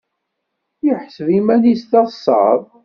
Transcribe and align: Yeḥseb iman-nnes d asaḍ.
Yeḥseb 0.85 1.27
iman-nnes 1.37 1.81
d 1.91 1.93
asaḍ. 2.01 2.59